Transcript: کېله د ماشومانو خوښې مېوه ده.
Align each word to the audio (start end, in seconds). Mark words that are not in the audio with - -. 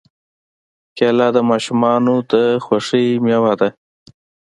کېله 0.97 1.27
د 1.35 1.37
ماشومانو 1.49 2.13
خوښې 2.65 3.03
مېوه 3.25 3.53
ده. 3.59 3.69